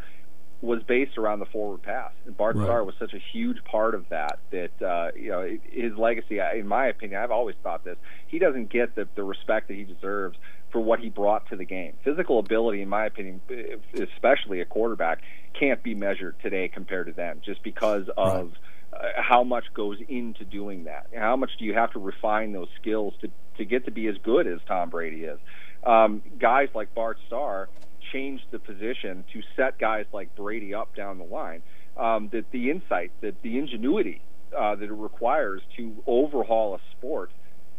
[0.61, 2.11] was based around the forward pass.
[2.27, 2.65] And Bart right.
[2.65, 6.39] Starr was such a huge part of that that uh, you know his legacy.
[6.39, 9.85] In my opinion, I've always thought this: he doesn't get the, the respect that he
[9.85, 10.37] deserves
[10.71, 11.95] for what he brought to the game.
[12.05, 13.41] Physical ability, in my opinion,
[13.95, 15.21] especially a quarterback,
[15.59, 18.47] can't be measured today compared to then, just because of.
[18.47, 18.59] Right.
[18.91, 21.09] Uh, how much goes into doing that?
[21.15, 24.17] How much do you have to refine those skills to to get to be as
[24.25, 25.39] good as Tom Brady is?
[25.85, 27.69] Um, guys like Bart Starr,
[28.13, 31.63] changed the position to set guys like Brady up down the line.
[31.97, 34.23] Um, that the insight, that the ingenuity
[34.57, 37.31] uh, that it requires to overhaul a sport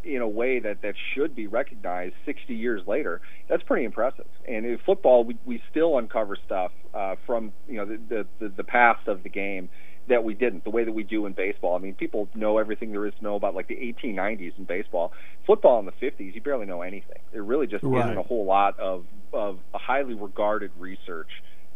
[0.03, 4.27] in a way that, that should be recognized 60 years later, that's pretty impressive.
[4.47, 8.63] And in football, we, we still uncover stuff uh, from you know the, the the
[8.63, 9.69] past of the game
[10.07, 11.75] that we didn't the way that we do in baseball.
[11.75, 15.13] I mean, people know everything there is to know about like the 1890s in baseball.
[15.45, 17.19] Football in the 50s, you barely know anything.
[17.31, 18.05] There really just right.
[18.05, 21.29] isn't a whole lot of of a highly regarded research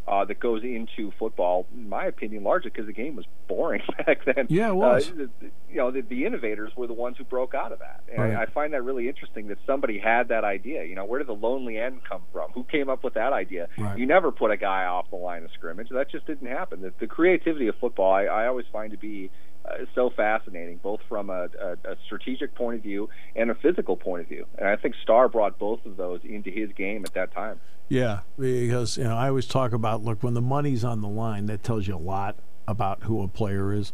[0.05, 4.25] uh, that goes into football, in my opinion, largely because the game was boring back
[4.25, 4.47] then.
[4.49, 5.09] Yeah, it was.
[5.09, 5.27] Uh,
[5.69, 8.03] you know, the, the innovators were the ones who broke out of that.
[8.11, 8.35] And right.
[8.35, 10.83] I, I find that really interesting that somebody had that idea.
[10.83, 12.51] You know, where did the lonely end come from?
[12.51, 13.69] Who came up with that idea?
[13.77, 13.97] Right.
[13.97, 15.87] You never put a guy off the line of scrimmage.
[15.89, 16.81] That just didn't happen.
[16.81, 19.31] The, the creativity of football, I, I always find to be
[19.65, 23.95] uh, so fascinating, both from a, a, a strategic point of view and a physical
[23.95, 24.45] point of view.
[24.57, 27.59] And I think Starr brought both of those into his game at that time.
[27.89, 31.45] Yeah, because you know I always talk about look when the money's on the line,
[31.47, 32.35] that tells you a lot
[32.67, 33.93] about who a player is.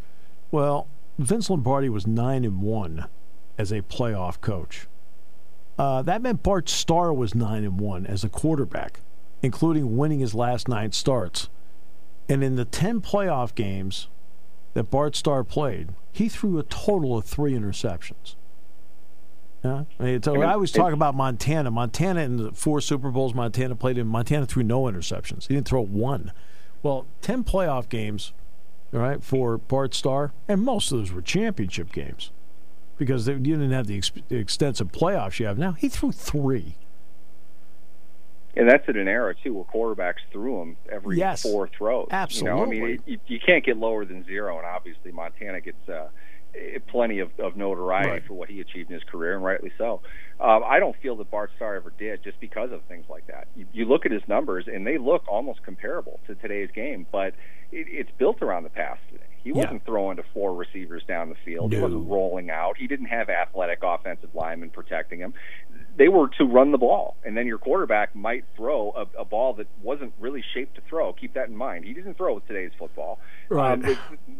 [0.51, 3.07] Well, Vince Lombardi was nine and one
[3.57, 4.87] as a playoff coach.
[5.77, 9.01] Uh, that meant Bart Starr was nine and one as a quarterback,
[9.41, 11.49] including winning his last nine starts.
[12.27, 14.07] And in the ten playoff games
[14.79, 18.35] that Bart Starr played, he threw a total of three interceptions.
[19.61, 21.69] Yeah, I, mean, I, mean, I always talk about Montana.
[21.69, 25.49] Montana in the four Super Bowls Montana played in, Montana threw no interceptions.
[25.49, 26.31] He didn't throw one.
[26.81, 28.31] Well, ten playoff games,
[28.93, 32.31] all right, for Bart Starr, and most of those were championship games
[32.97, 35.73] because they, you didn't have the, ex- the extensive playoffs you have now.
[35.73, 36.75] He threw three.
[38.59, 42.09] And that's at an era too, where quarterbacks threw them every yes, four throws.
[42.11, 42.77] Absolutely.
[42.77, 45.87] You know, I mean, you, you can't get lower than zero, and obviously Montana gets.
[45.87, 46.09] Uh,
[46.55, 48.25] Eh, plenty of, of notoriety right.
[48.25, 50.01] for what he achieved in his career, and rightly so.
[50.39, 53.47] Um, I don't feel that Bart Starr ever did, just because of things like that.
[53.55, 57.35] You, you look at his numbers, and they look almost comparable to today's game, but
[57.71, 59.23] it, it's built around the pass today.
[59.43, 59.85] He wasn't yeah.
[59.85, 61.71] throwing to four receivers down the field.
[61.71, 61.77] No.
[61.77, 62.77] He wasn't rolling out.
[62.77, 65.33] He didn't have athletic offensive linemen protecting him.
[65.97, 69.53] they were to run the ball, and then your quarterback might throw a, a ball
[69.55, 71.11] that wasn't really shaped to throw.
[71.13, 71.85] Keep that in mind.
[71.85, 73.19] He didn't throw with today's football.
[73.49, 73.73] Right.
[73.73, 73.97] Um,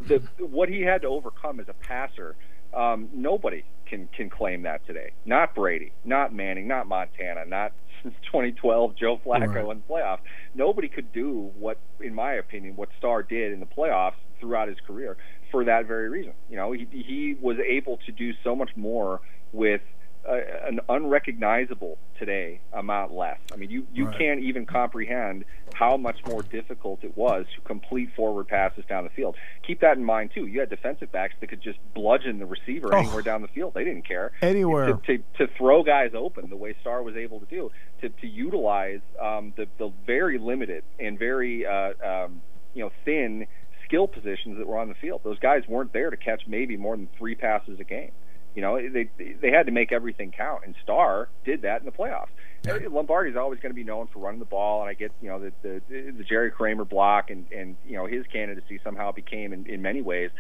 [0.08, 2.36] the, the, what he had to overcome as a passer,
[2.74, 5.12] um, nobody can can claim that today.
[5.26, 7.74] Not Brady, not Manning, not Montana, not
[8.04, 9.72] since 2012 Joe Flacco Right.
[9.72, 10.20] in the playoffs.
[10.54, 14.78] Nobody could do what, in my opinion, what Starr did in the playoffs throughout his
[14.86, 15.18] career
[15.52, 16.34] for that very reason.
[16.50, 19.22] You know, he he was able to do so much more
[19.52, 19.82] with
[20.28, 20.34] uh,
[20.68, 23.40] an unrecognizable today amount less.
[23.52, 24.18] I mean, you you Right.
[24.18, 29.10] can't even comprehend how much more difficult it was to complete forward passes down the
[29.12, 29.38] field.
[29.66, 30.46] Keep that in mind too.
[30.46, 32.98] You had defensive backs that could just bludgeon the receiver Oh.
[33.00, 33.74] anywhere down the field.
[33.76, 34.88] They didn't care Anywhere.
[35.08, 37.72] to, to, to throw guys open the way Starr was able to do,
[38.02, 42.42] to, to utilize um, the, the very limited and very uh, um,
[42.74, 43.48] you know thin
[43.90, 45.22] skill positions that were on the field.
[45.24, 48.12] Those guys weren't there to catch maybe more than three passes a game.
[48.56, 49.10] You know, they
[49.42, 52.30] they had to make everything count, and Starr did that in the playoffs.
[52.68, 55.30] Uh, Lombardi's always going to be known for running the ball, and I get you
[55.30, 55.82] know the the,
[56.18, 60.02] the Jerry Kramer block, and and you know his candidacy somehow became in, in many
[60.02, 60.32] ways,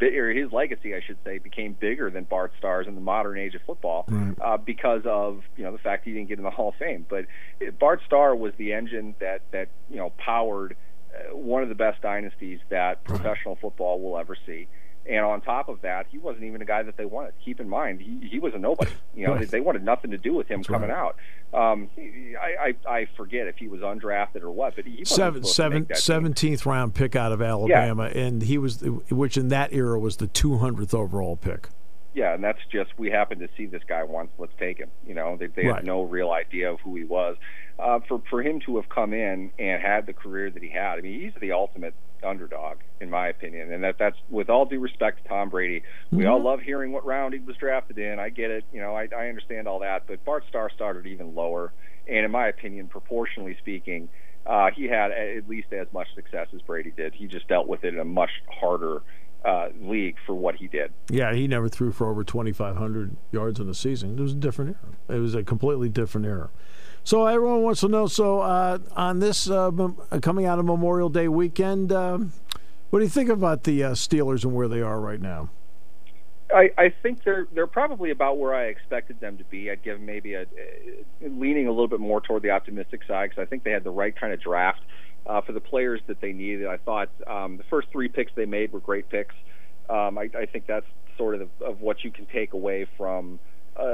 [0.00, 3.54] or his legacy, I should say, became bigger than Bart Starr's in the modern age
[3.54, 4.34] of football Right.
[4.40, 7.04] uh, because of you know the fact he didn't get in the Hall of Fame.
[7.08, 7.26] But
[7.78, 10.74] Bart Starr was the engine that that you know powered
[11.32, 14.68] one of the best dynasties that professional football will ever see.
[15.06, 17.32] And on top of that, he wasn't even a guy that they wanted.
[17.42, 18.90] Keep in mind, he, he was a nobody.
[19.14, 19.48] You know, Right.
[19.50, 20.98] they wanted nothing to do with him That's coming right.
[20.98, 21.16] out.
[21.72, 25.44] Um, he- I, I I forget if he was undrafted or what, but he Seven,
[25.44, 26.24] seven, make that team.
[26.24, 30.28] 17th round pick out of Alabama, and he was, which in that era was the
[30.28, 31.68] 200th overall pick.
[32.18, 34.30] Yeah, and that's just we happened to see this guy once.
[34.38, 34.90] Let's take him.
[35.06, 35.76] You know, they, they Right.
[35.76, 37.36] had no real idea of who he was.
[37.78, 40.98] Uh, for for him to have come in and had the career that he had,
[40.98, 41.94] I mean, he's the ultimate
[42.24, 43.72] underdog in my opinion.
[43.72, 45.84] And that that's with all due respect to Tom Brady.
[46.10, 48.18] We all love hearing what round he was drafted in.
[48.18, 48.64] I get it.
[48.72, 50.08] You know, I, I understand all that.
[50.08, 51.72] But Bart Starr started even lower,
[52.08, 54.08] and in my opinion, proportionally speaking.
[54.46, 57.12] Uh, he had at least as much success as Brady did.
[57.14, 59.02] He just dealt with it in a much harder
[59.44, 60.92] uh, league for what he did.
[61.10, 64.18] Yeah, he never threw for over 2,500 yards in a season.
[64.18, 65.18] It was a different era.
[65.18, 66.50] It was a completely different era.
[67.04, 68.06] So everyone wants to know.
[68.06, 72.32] So uh, on this uh, uh, coming out of Memorial Day weekend, um,
[72.90, 75.50] what do you think about the uh, Steelers and where they are right now?
[76.54, 79.70] I, I think they're they're probably about where I expected them to be.
[79.70, 83.30] I'd give them maybe a, a leaning a little bit more toward the optimistic side
[83.30, 84.80] because I think they had the right kind of draft
[85.28, 86.66] uh, for the players that they needed.
[86.66, 89.34] I thought um, the first three picks they made were great picks.
[89.88, 93.38] Um, I, I think that's sort of of what you can take away from
[93.76, 93.84] a,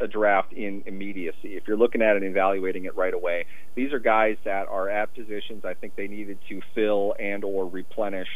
[0.00, 1.56] a, a draft in immediacy.
[1.56, 4.88] If you're looking at it and evaluating it right away, these are guys that are
[4.88, 8.28] at positions I think they needed to fill and or replenish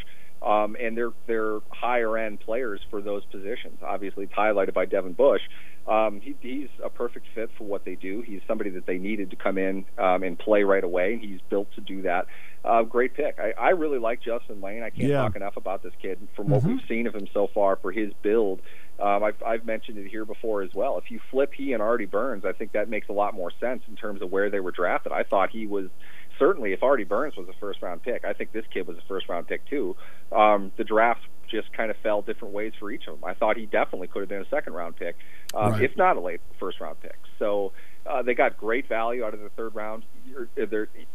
[0.42, 3.78] um, and they're they're higher end players for those positions.
[3.82, 5.42] Obviously, it's highlighted by Devin Bush.
[5.86, 8.20] Um, he, he's a perfect fit for what they do.
[8.20, 11.40] He's somebody that they needed to come in um, and play right away, and he's
[11.48, 12.26] built to do that.
[12.62, 13.38] Uh, great pick.
[13.38, 14.82] I, I really like Justin Layne.
[14.82, 15.22] I can't Yeah.
[15.22, 16.18] talk enough about this kid.
[16.36, 18.60] From what we've seen of him so far, for his build,
[19.00, 20.98] um, I've, I've mentioned it here before as well.
[20.98, 23.82] If you flip he and Artie Burns, I think that makes a lot more sense
[23.88, 25.12] in terms of where they were drafted.
[25.12, 25.86] I thought he was
[26.38, 29.02] certainly if Artie Burns was a first round pick, I think this kid was a
[29.08, 29.96] first round pick too.
[30.32, 31.20] Um, the draft
[31.50, 33.28] just kind of fell different ways for each of them.
[33.28, 35.16] I thought he definitely could have been a second round pick,
[35.54, 35.82] um, Right.
[35.82, 37.16] if not a late first round pick.
[37.38, 37.72] So
[38.04, 40.04] uh, they got great value out of the third round.
[40.26, 40.48] You're,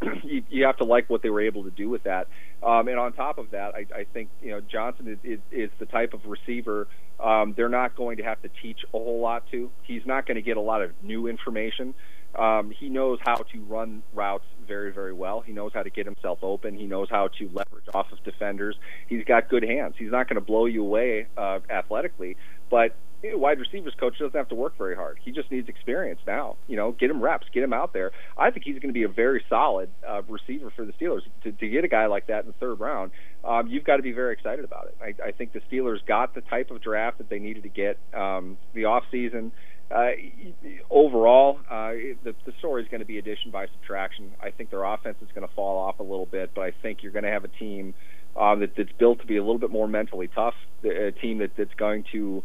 [0.24, 2.28] you, you have to like what they were able to do with that.
[2.64, 5.70] Um, and on top of that, I, I think you know Johnson is, is, is
[5.80, 6.88] the type of receiver
[7.20, 9.70] um, they're not going to have to teach a whole lot to.
[9.84, 11.94] He's not going to get a lot of new information.
[12.36, 15.42] Um, he knows how to run routes very, very well.
[15.42, 16.76] He knows how to get himself open.
[16.76, 18.76] He knows how to leverage off of defenders.
[19.08, 19.96] He's got good hands.
[19.98, 22.38] He's not going to blow you away uh, athletically,
[22.70, 25.18] but a wide receivers coach doesn't have to work very hard.
[25.24, 26.58] He just needs experience now.
[26.68, 28.12] You know, get him reps, get him out there.
[28.38, 31.22] I think he's going to be a very solid uh, receiver for the Steelers.
[31.44, 33.12] To, to get a guy like that in the third round,
[33.44, 34.98] um, you've got to be very excited about it.
[35.02, 37.98] I, I think the Steelers got the type of draft that they needed to get.
[38.14, 39.52] Um, the off season.
[39.92, 40.12] Uh,
[40.90, 41.92] overall, uh,
[42.24, 44.32] the, the story is going to be addition by subtraction.
[44.42, 47.04] I think their offense is going to fall off a little bit, but I think
[47.04, 47.94] you're going to have a team
[48.40, 51.52] um, that, that's built to be a little bit more mentally tough, a team that,
[51.58, 52.44] that's going to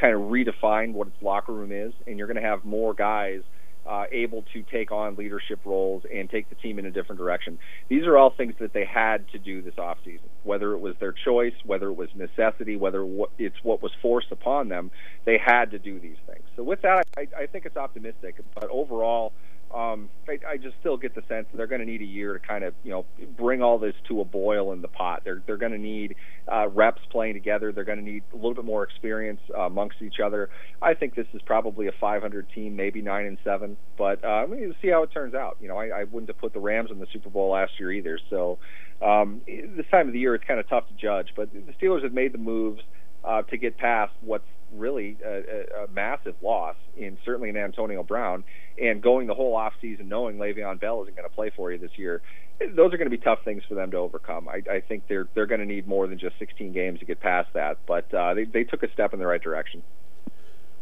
[0.00, 3.40] kind of redefine what its locker room is, and you're going to have more guys
[3.88, 7.58] uh, able to take on leadership roles and take the team in a different direction.
[7.88, 11.12] These are all things that they had to do this offseason, whether it was their
[11.12, 13.06] choice, whether it was necessity, whether
[13.38, 14.90] it's what was forced upon them.
[15.24, 16.44] They had to do these things.
[16.56, 18.36] So with that, I, I think it's optimistic.
[18.54, 19.32] But overall,
[19.74, 22.32] Um, I, I just still get the sense that they're going to need a year
[22.32, 23.04] to kind of you know
[23.36, 25.22] bring all this to a boil in the pot.
[25.24, 26.14] They're they're going to need
[26.50, 27.72] uh, reps playing together.
[27.72, 30.48] They're going to need a little bit more experience uh, amongst each other.
[30.80, 33.76] I think this is probably a 500 team, maybe nine and seven.
[33.98, 35.56] But uh, I mean, see how it turns out.
[35.60, 37.90] You know, I, I wouldn't have put the Rams in the Super Bowl last year
[37.92, 38.18] either.
[38.30, 38.58] So
[39.02, 41.28] um, this time of the year, it's kind of tough to judge.
[41.34, 42.82] But the Steelers have made the moves
[43.24, 48.44] uh, to get past what's really a, a massive loss in certainly in Antonio Brown
[48.80, 51.78] and going the whole off season knowing Le'Veon Bell isn't going to play for you
[51.78, 52.22] this year.
[52.60, 54.48] Those are going to be tough things for them to overcome.
[54.48, 57.20] I, I think they're they're going to need more than just 16 games to get
[57.20, 59.82] past that, but uh, they they took a step in the right direction.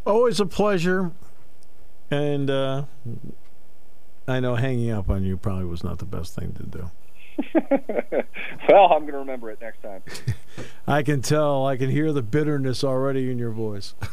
[0.07, 1.11] Always a pleasure,
[2.11, 2.85] and uh,
[4.29, 6.91] I know hanging up on you probably was not the best thing to do.
[8.69, 10.03] well, I'm going to remember it next time.
[10.87, 11.67] I can tell.
[11.67, 13.95] I can hear the bitterness already in your voice.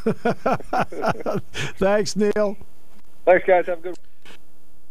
[1.77, 2.57] Thanks, Neal.
[3.25, 3.65] Thanks, guys.
[3.67, 3.95] Have a good.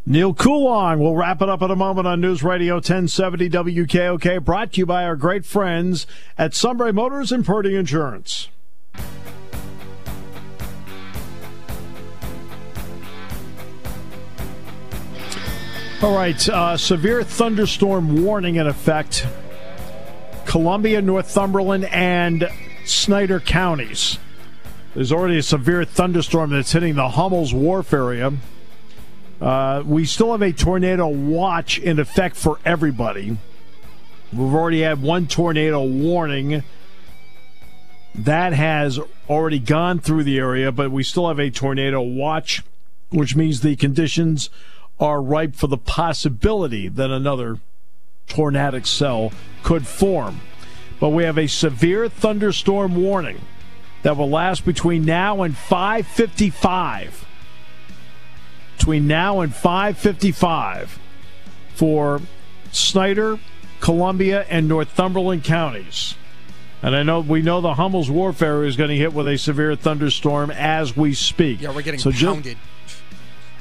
[0.06, 0.98] Neal Coolong.
[0.98, 4.86] We'll wrap it up in a moment on News Radio 1070 WKOK, brought to you
[4.86, 6.06] by our great friends
[6.38, 8.48] at Sunbury Motors and Purdy Insurance.
[16.02, 19.26] All right, uh, severe thunderstorm warning in effect.
[20.46, 22.48] Columbia, Northumberland, and
[22.86, 24.18] Snyder counties.
[24.94, 28.32] There's already a severe thunderstorm that's hitting the Hummel's Wharf area.
[29.42, 33.36] Uh, we still have a tornado watch in effect for everybody.
[34.32, 36.62] We've already had one tornado warning.
[38.14, 38.98] That has
[39.28, 42.62] already gone through the area, but we still have a tornado watch,
[43.10, 44.48] which means the conditions
[45.00, 47.58] are ripe for the possibility that another
[48.28, 49.32] tornadic cell
[49.62, 50.40] could form.
[51.00, 53.40] But we have a severe thunderstorm warning
[54.02, 57.26] that will last between now and 555.
[58.76, 60.98] Between now and 555
[61.74, 62.20] for
[62.72, 63.38] Snyder,
[63.80, 66.14] Columbia, and Northumberland counties.
[66.82, 69.36] And I know we know the Hummel's Wharf area is going to hit with a
[69.36, 71.60] severe thunderstorm as we speak.
[71.60, 72.56] Yeah, we're getting so pounded.
[72.56, 72.66] Just,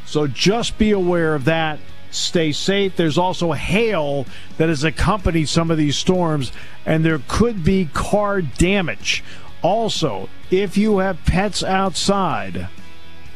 [0.10, 1.78] so just be aware of that.
[2.10, 2.95] Stay safe.
[2.95, 4.26] There's also hail
[4.57, 6.51] that has accompanied some of these storms,
[6.84, 9.24] and there could be car damage.
[9.62, 12.70] Also, if you have pets outside,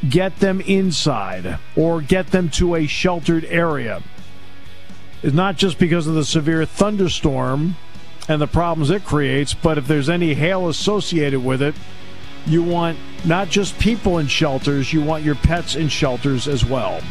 [0.09, 4.01] get them inside or get them to a sheltered area.
[5.21, 7.76] It's not just because of the severe thunderstorm
[8.28, 11.76] and the problems it creates, but if there's any hail associated with it,
[12.45, 17.01] you want not just people in shelters, you want your pets in shelters as well.